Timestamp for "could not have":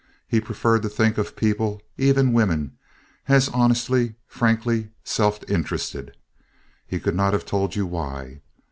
6.99-7.45